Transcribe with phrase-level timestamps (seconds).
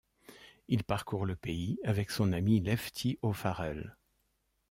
[0.67, 3.95] Il parcourt le pays avec son ami Lefty O'Farrell.